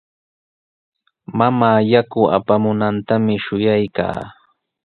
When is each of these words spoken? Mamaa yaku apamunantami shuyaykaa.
Mamaa 1.37 1.79
yaku 1.91 2.21
apamunantami 2.37 3.33
shuyaykaa. 3.43 4.19